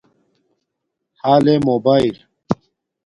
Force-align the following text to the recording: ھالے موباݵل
ھالے 1.21 1.53
موباݵل 1.65 2.15